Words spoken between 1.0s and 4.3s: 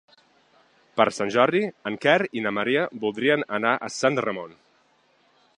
Per Sant Jordi en Quer i na Maria voldrien anar a Sant